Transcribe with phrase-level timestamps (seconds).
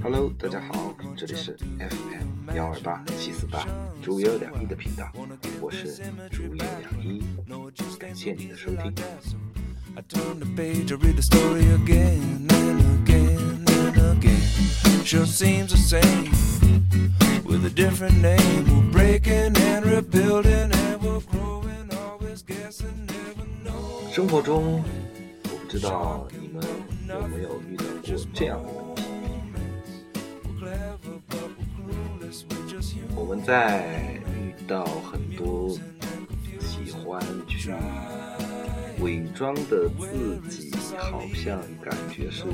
[0.00, 3.66] Hello，大家好，这里是 FM 幺二八七四八，
[4.00, 5.10] 竹有两一的频道，
[5.60, 5.96] 我是
[6.30, 6.70] 竹有两
[7.02, 7.20] 一，
[7.98, 8.94] 感谢你的收听。
[24.12, 24.97] 生活中，我不
[25.69, 26.63] 知道你们
[27.07, 29.03] 有没有遇到过这样的问题。
[33.15, 35.69] 我们在遇到很多
[36.59, 37.71] 喜欢去
[38.99, 42.45] 伪装的自己，好像感觉是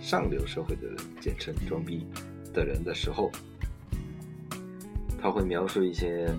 [0.00, 2.06] 上流社会的人，简称装逼
[2.54, 3.30] 的人的时候，
[5.20, 6.34] 他会描述一些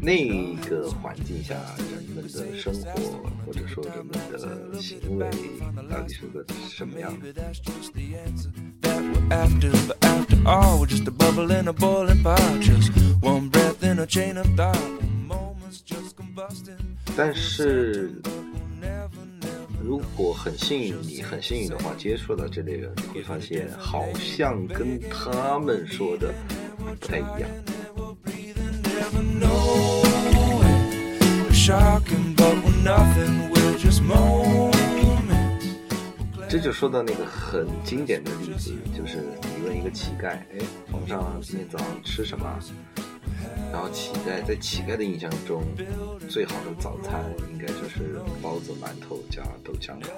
[0.00, 1.54] 那个环境下
[1.90, 5.28] 人们的生活，或者说人们的行为
[5.90, 7.34] 到底是个什么样的。
[17.16, 18.12] 但是，
[19.82, 26.32] 如果很幸运，你很幸运的话，接触到这类人，你会发现好像跟他们说的
[26.76, 27.50] 不太一样。
[36.48, 39.18] 这就说到那个很经典的例子，就是
[39.54, 40.58] 你问一个乞丐：“哎，
[40.90, 42.58] 皇上今天早上吃什么？”
[43.70, 45.62] 然后乞丐在乞丐的印象中，
[46.26, 50.08] 最好的早餐应该就是包子、馒头加豆浆了。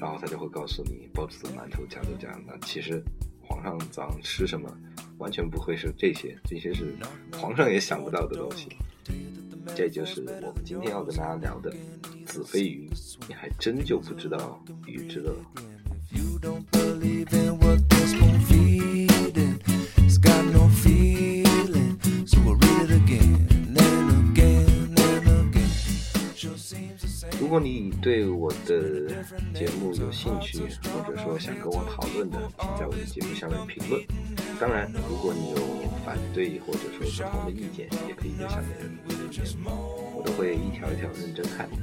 [0.00, 2.28] 然后他就会告诉你，包子、馒头加豆浆。
[2.44, 3.00] 那其实
[3.40, 4.68] 皇上早上吃什么，
[5.18, 6.96] 完全不会是这些，这些是
[7.40, 8.68] 皇上也想不到的东西。
[9.74, 11.72] 这就是我们今天要跟大家聊的
[12.26, 12.90] 子非鱼，
[13.28, 15.34] 你还真就不知道鱼之乐。
[27.40, 29.08] 如果你对我的
[29.54, 34.02] 节目有兴趣，或者说想跟我讨论的，请在我的节目下面评论。
[34.60, 35.56] 当然，如果你有
[36.04, 38.68] 反对或者说不同的意见，也可以在下面
[39.08, 39.44] 留言，
[40.14, 41.76] 我都会一条一条认真看的。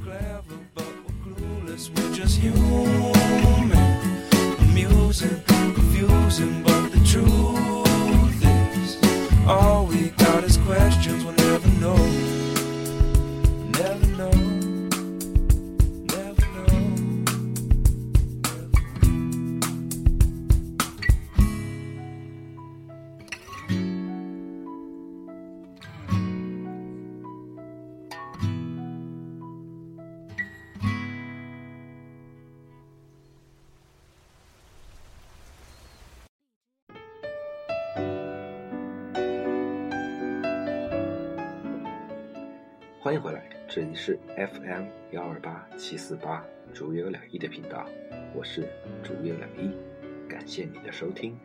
[43.11, 47.85] 欢迎回来，这里是 FM 幺二八七四八竹有两亿的频道，
[48.33, 48.61] 我是
[49.03, 49.75] 竹有两亿，
[50.29, 51.37] 感谢你的收听。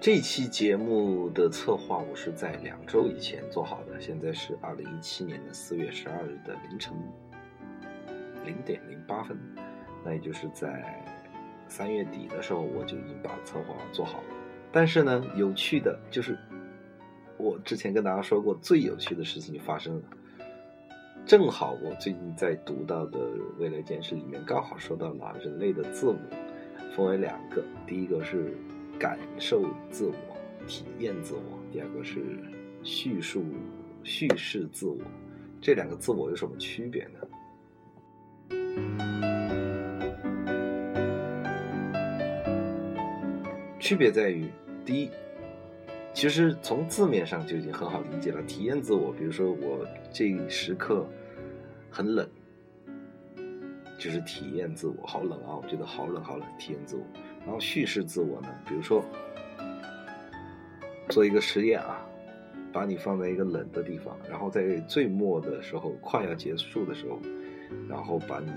[0.00, 6.96] 这期节目的策划我是在两周以前做好的，现在是二零一七年的四月十二日的凌晨
[8.44, 9.36] 零点零八分，
[10.04, 11.04] 那也就是在。
[11.76, 14.24] 三月底的时候，我就已经把策划做好了。
[14.70, 16.38] 但是呢，有趣的就是，
[17.36, 20.02] 我之前跟大家说过，最有趣的事情就发生了。
[21.26, 23.18] 正好我最近在读到的
[23.58, 26.16] 《未来简史》里面，刚好说到了人类的自我
[26.94, 28.56] 分为两个：第一个是
[28.96, 30.14] 感受自我、
[30.68, 32.22] 体验自我；第二个是
[32.84, 33.42] 叙述、
[34.04, 34.98] 叙事自我。
[35.60, 37.18] 这两个自我有什么区别呢？
[43.84, 44.48] 区别在于，
[44.82, 45.10] 第一，
[46.14, 48.42] 其实从字面上就已经很好理解了。
[48.44, 51.06] 体验自我，比如说我这一时刻
[51.90, 52.26] 很冷，
[53.98, 55.60] 就是体验自我，好冷啊！
[55.62, 57.02] 我觉得好冷，好冷，体验自我。
[57.44, 59.04] 然后叙事自我呢，比如说
[61.10, 62.00] 做一个实验啊，
[62.72, 67.20] 把你放在一个冷的地方，然后在最末的时候，快要结束的时候，
[67.86, 68.50] 然后把你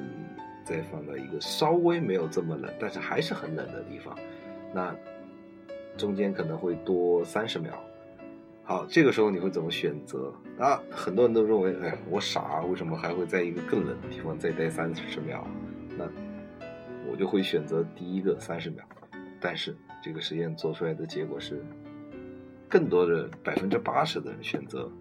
[0.63, 4.18] 再放到一个稍微没有这么冷，但是还是很冷的地方，
[4.74, 4.95] 那。
[5.97, 7.73] 中间可能会多三十秒，
[8.63, 10.81] 好，这个时候你会怎么选择啊？
[10.91, 15.45] 很多人都认为，哎，我傻，为什么还会在一个更冷的地方再待三十秒？
[15.97, 16.07] 那
[17.09, 18.85] 我就会选择第一个三十秒。
[19.39, 21.63] 但是这个实验做出来的结果是，
[22.69, 24.91] 更多的百分之八十的人选择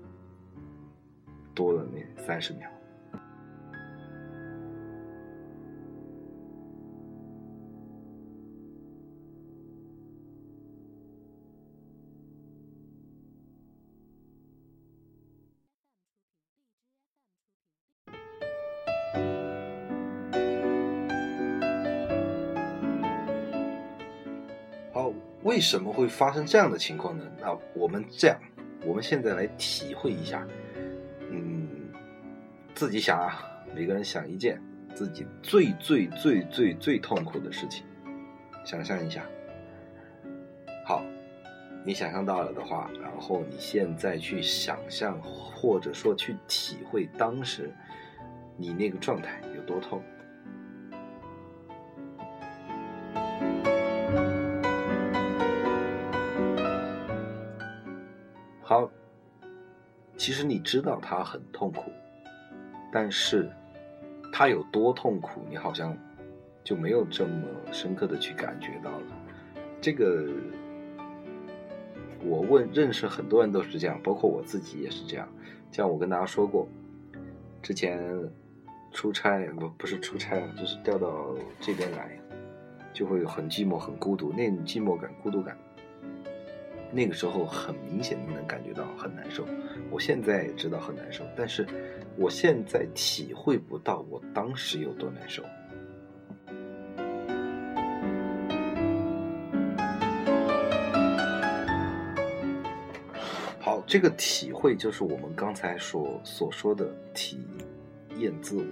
[1.54, 2.68] 多了那三十秒。
[25.46, 27.24] 为什么会发生这样的情况呢？
[27.40, 28.36] 那我们这样，
[28.84, 30.44] 我们现在来体会一下，
[31.30, 31.88] 嗯，
[32.74, 34.60] 自己想啊，每个人想一件
[34.92, 37.84] 自己最最最最最痛苦的事情，
[38.64, 39.24] 想象一下。
[40.84, 41.04] 好，
[41.84, 47.72] 你想象到了的话，然后你现在去想象，或者说去体会当时
[48.56, 50.02] 你那个状态有多痛。
[58.68, 58.90] 好，
[60.16, 61.84] 其实你知道他很痛苦，
[62.92, 63.48] 但是
[64.32, 65.96] 他有多痛苦，你好像
[66.64, 69.06] 就没有这么深刻的去感觉到了。
[69.80, 70.26] 这个
[72.24, 75.28] 我问认识很多人都是这样，包括我自己也是这样。
[75.70, 76.66] 像我跟大家说过，
[77.62, 78.02] 之前
[78.90, 82.18] 出差不不是出差啊，就是调到这边来，
[82.92, 85.56] 就会很寂寞、很孤独，那种寂寞感、孤独感。
[86.96, 89.46] 那个时候很明显的能感觉到很难受，
[89.90, 91.66] 我现在也知道很难受，但是
[92.16, 95.42] 我现在体会不到我当时有多难受。
[103.60, 107.46] 好，这个体会就是我们刚才所所说的体
[108.16, 108.64] 验自我，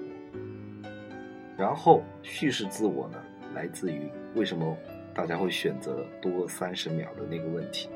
[1.58, 3.22] 然后叙事自我呢，
[3.54, 4.74] 来自于为什么
[5.12, 7.90] 大家会选择多三十秒的那个问题。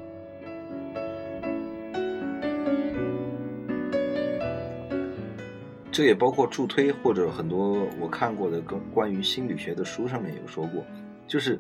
[5.99, 10.87] 这也包括助推或者很多我看过的跟关于心理学的书上面有说过，
[11.27, 11.59] 就是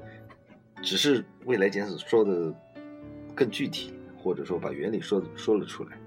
[0.81, 2.55] 只是未来简史说的
[3.35, 5.99] 更具体，或者说把原理说说了出来。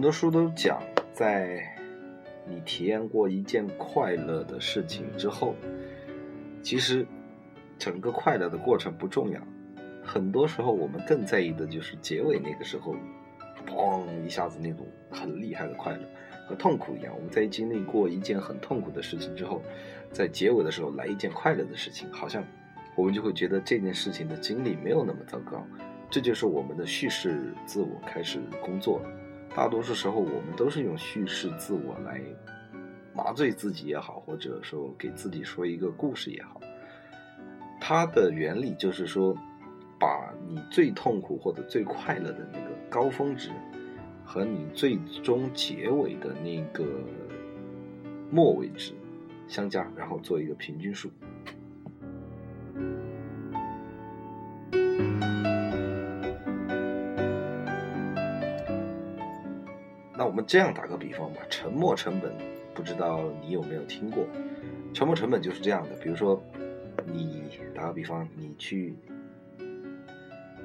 [0.00, 0.82] 很多书都讲，
[1.12, 1.62] 在
[2.48, 5.54] 你体验过一件快乐的事情之后，
[6.62, 7.06] 其实
[7.78, 9.38] 整个快乐的过程不重要。
[10.02, 12.96] 很多时候，我们更在意的就是结尾那个时候，
[13.66, 16.00] 嘣一下子那种很厉害的快乐，
[16.48, 17.12] 和痛苦一样。
[17.14, 19.60] 我们在经历过一件很痛苦的事情之后，
[20.10, 22.42] 在结尾的时候来一件快乐的事情，好像
[22.96, 25.62] 我们就会觉得这件事情的经历没有那么糟糕。
[26.08, 29.02] 这就是我们的叙事自我开始工作。
[29.54, 32.20] 大多数时候，我们都是用叙事自我来
[33.14, 36.60] 麻醉自己也好，或者说给自己说一个故事也好。
[37.80, 39.36] 它的原理就是说，
[39.98, 43.50] 把你最痛苦或者最快乐的那个高峰值，
[44.24, 46.84] 和你最终结尾的那个
[48.30, 48.92] 末尾值
[49.48, 51.10] 相加，然后做一个平均数。
[60.30, 62.32] 我们这样打个比方吧，沉没成本，
[62.72, 64.24] 不知道你有没有听过？
[64.94, 66.40] 沉没成本就是这样的，比如说，
[67.04, 67.42] 你
[67.74, 68.94] 打个比方，你去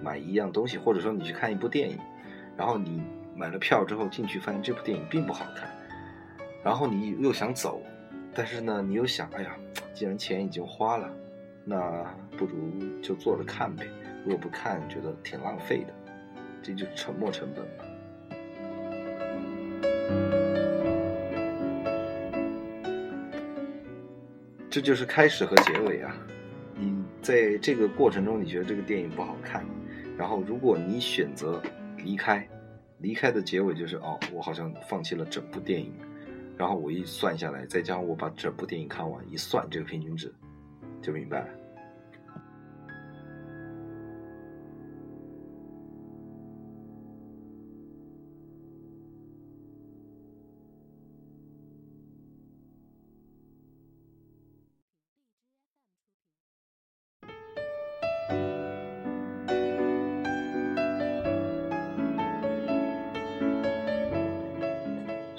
[0.04, 1.98] 买一样东西，或者说你去看一部电影，
[2.56, 3.02] 然后你
[3.36, 5.68] 买了票之后进去，发现这部电影并不好看，
[6.64, 7.82] 然后你又想走，
[8.36, 9.58] 但是呢，你又想，哎呀，
[9.96, 11.12] 既然钱已经花了，
[11.64, 12.06] 那
[12.38, 13.88] 不如就坐着看呗。
[14.24, 15.94] 如果不看，觉得挺浪费的，
[16.62, 17.95] 这就是沉没成本嘛。
[24.76, 26.14] 这就是开始和结尾啊！
[26.78, 29.66] 你在这个过程中，你觉得这个电影不好看，
[30.18, 31.64] 然后如果你选择
[31.96, 32.46] 离开，
[32.98, 35.94] 离开的结尾就是哦，我好像放弃了整部电影，
[36.58, 40.30] 然后我一算下来，再加上我把整部电影看完，一算这个平均值，
[41.02, 41.48] 就明白了。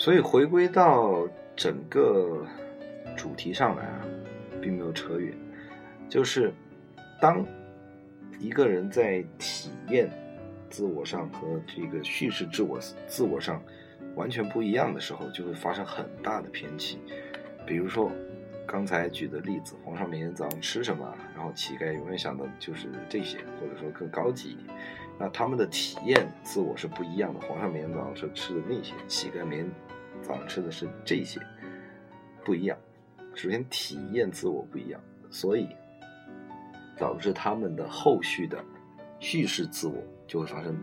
[0.06, 2.46] 所以回归到整个
[3.16, 4.00] 主题上来啊，
[4.62, 5.34] 并没有扯远，
[6.08, 6.52] 就是
[7.20, 7.44] 当
[8.38, 10.08] 一个人在体验
[10.70, 13.60] 自我上和这个叙事自我自我上
[14.14, 17.00] 完全不一样的时候，就会发生很大的偏歧。
[17.66, 18.08] 比如说
[18.64, 24.76] 刚才举的例子，皇上每天早上吃什么，然后乞丐永远想的就是这些，或者说更高级一点。
[25.18, 27.40] 那他们的体验自我是不一样的。
[27.40, 29.68] 皇上每天早上是吃的那些，乞丐每天
[30.22, 31.40] 早上吃的是这些，
[32.44, 32.76] 不一样。
[33.34, 35.68] 首先体验自我不一样，所以
[36.96, 38.58] 导致他们的后续的
[39.20, 40.76] 叙事自我就会发生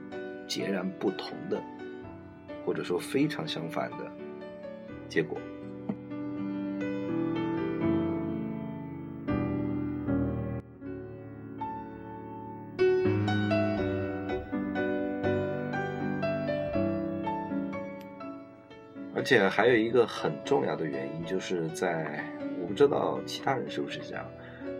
[0.47, 1.61] 截然不同的，
[2.65, 4.11] 或者说非常相反的
[5.09, 5.37] 结果。
[19.23, 22.21] 而且还有一个很重要的原因，就是在
[22.59, 24.25] 我不知道其他人是不是这样，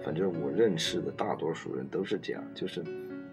[0.04, 2.84] 反正我认识的大多数人都是这样，就是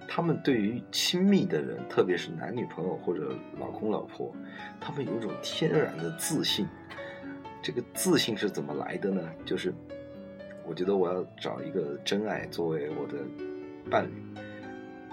[0.07, 4.33] 他们对于亲密的人，特别是男女朋友或者老公老婆，
[4.81, 6.65] 他们有一种天然的自信。
[7.61, 9.21] 这个自信是怎么来的呢？
[9.45, 9.75] 就是
[10.65, 13.15] 我觉得我要找一个真爱作为我的
[13.91, 14.41] 伴侣。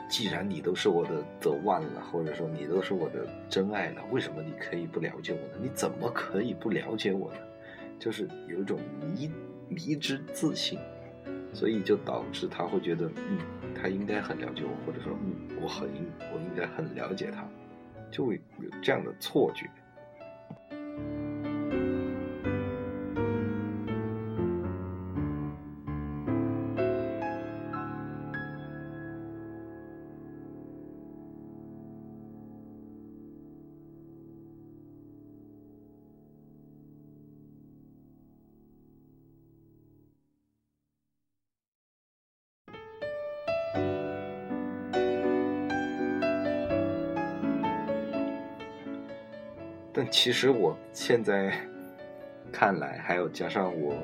[0.09, 5.59] 既然你都是我的 the one 了，或者说你都是我的真爱了，为什么你可以不了解我呢？
[5.61, 7.39] 你怎么可以不了解我呢？
[7.99, 9.29] 就是有一种迷
[9.67, 10.79] 迷之自信，
[11.53, 13.39] 所以就导致他会觉得，嗯，
[13.75, 17.47] 他应该很了解我，或者说，嗯，我很应我应该很了解他，
[18.09, 19.69] 就会有这样的错觉。
[49.97, 51.51] 但其实我现在
[52.53, 53.95] 看来，还有加上我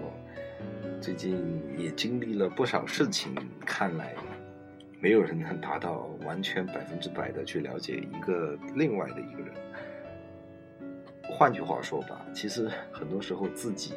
[0.99, 4.15] 最近也经历了不少事情，看来
[4.99, 9.53] 没有人能达到完全百分之百的去了解一个另外的一个人。
[11.29, 13.93] 换句话说吧，其实很多时候自己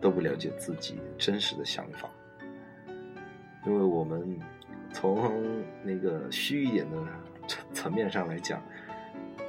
[0.00, 2.08] 都不了解自己真实的想法，
[3.66, 4.38] 因为我们
[4.92, 5.42] 从
[5.82, 6.96] 那个虚一点的
[7.48, 8.62] 层层面上来讲。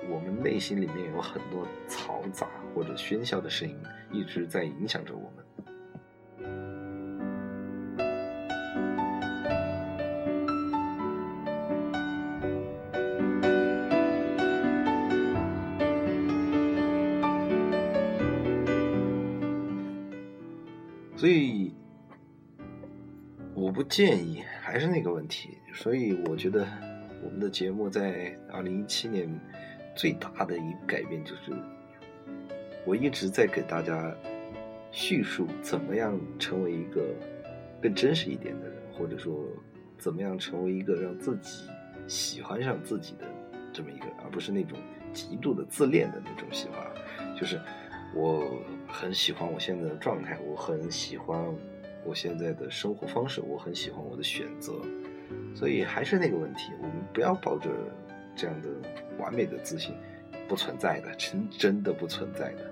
[0.10, 3.76] 我们内心里面有很多嘈杂或者喧嚣的声音，
[4.12, 5.46] 一直在影响着我们。
[21.16, 21.74] 所以，
[23.54, 25.58] 我不建议，还是那个问题。
[25.74, 26.66] 所以，我觉得
[27.24, 29.30] 我们的节目在二零一七年。
[29.96, 31.52] 最大的一个改变就是，
[32.86, 34.16] 我一直在给大家
[34.92, 37.06] 叙述怎么样成为一个
[37.82, 39.46] 更真实一点的人，或者说
[39.98, 41.68] 怎么样成为一个让自己
[42.08, 43.26] 喜欢上自己的
[43.74, 44.78] 这么一个，而不是那种
[45.14, 46.80] 极度的自恋的那种喜欢。
[47.38, 47.60] 就是
[48.16, 51.44] 我很喜欢我现在的状态，我很喜欢
[52.06, 54.74] 我现在的生活方式，我很喜欢我的选择。
[55.54, 57.70] 所以还是那个问题，我们不要抱着。
[58.36, 58.70] 这样的
[59.18, 59.94] 完美的自信
[60.48, 62.72] 不存在的，真真的不存在的。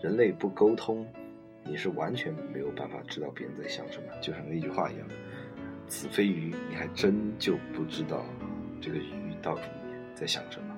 [0.00, 1.06] 人类不沟通，
[1.64, 4.12] 你是完全没有办法知道别人在想什么。
[4.20, 5.06] 就像那句话一样
[5.86, 8.24] ，“子非鱼”，你还真就不知道
[8.80, 9.62] 这个鱼到底
[10.14, 10.76] 在想什么。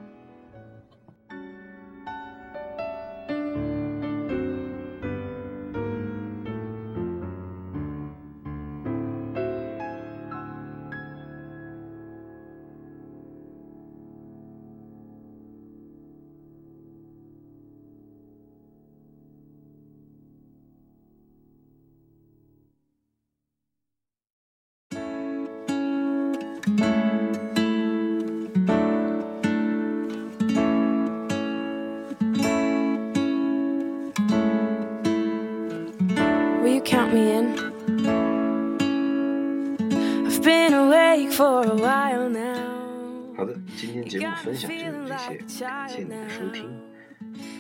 [44.18, 46.70] 节目分享就是这些，感谢你的收听。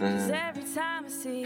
[0.00, 0.30] 嗯，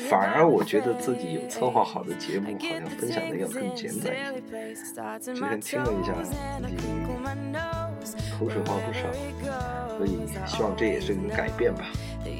[0.08, 4.82] 反而我觉得自己有策划好的节目，好像分享的要更简短一些。
[5.20, 9.00] 今天听了一下，自己口水话不少，
[9.96, 11.84] 所以希望这也是一个改变吧。
[12.24, 12.30] 嗯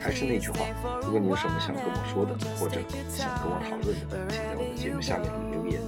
[0.00, 0.66] 还是那句话，
[1.02, 5.80] 如果你有什么想跟我说的，或者想跟我讨论的，请在我的节目下面留言，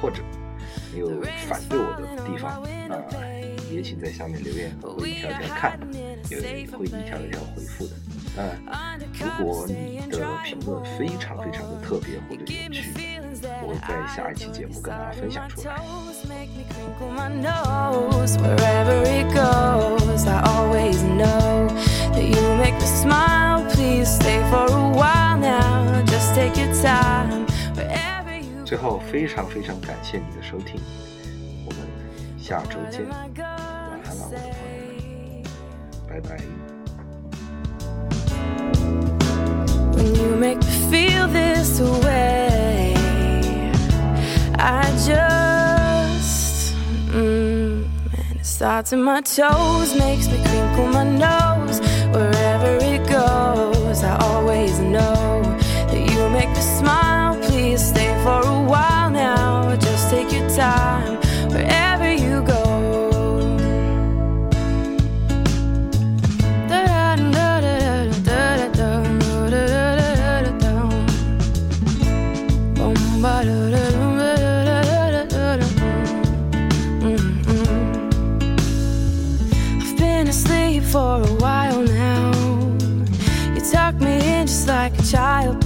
[0.00, 0.22] 或者
[0.90, 2.96] 你有反对我的地方啊，
[3.70, 5.78] 也请在下面留言，我会一条条看，
[6.30, 7.94] 也会一条一条回复的。
[8.36, 8.60] 当然，
[9.18, 12.92] 如果你的评论非常非常的特别或者有趣，
[13.62, 15.76] 我会在下一期节目跟大家分享出来。
[17.16, 20.26] my nose wherever it goes.
[20.26, 21.68] I always know
[22.12, 23.64] that you make me smile.
[23.70, 26.02] Please stay for a while now.
[26.06, 30.80] Just take your time wherever you 最后，非常非常感谢你的收听，
[31.64, 31.80] 我们
[32.38, 33.04] 下周见，
[47.12, 51.47] and it starts in my toes, makes me crinkle my nose.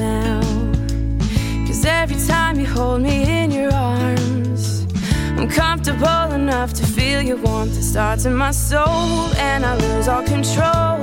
[0.03, 0.41] Now.
[1.67, 4.87] Cause every time you hold me in your arms,
[5.39, 7.77] I'm comfortable enough to feel your warmth.
[7.79, 9.07] It starts in my soul,
[9.51, 10.99] and I lose all control.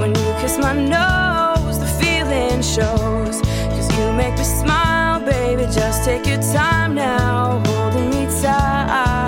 [0.00, 3.36] When you kiss my nose, the feeling shows.
[3.74, 5.64] Cause you make me smile, baby.
[5.80, 9.19] Just take your time now, holding me tight.